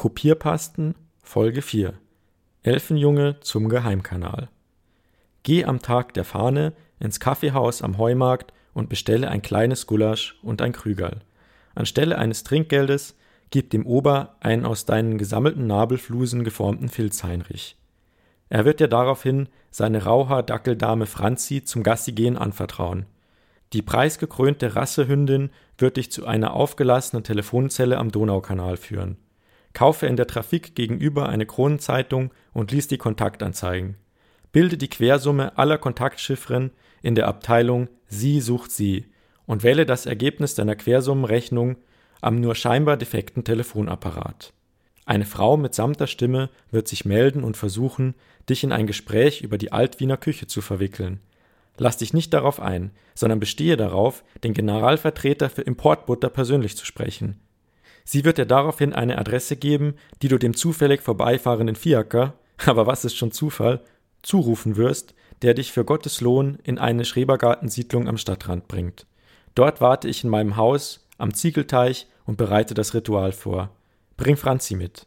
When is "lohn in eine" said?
66.20-67.04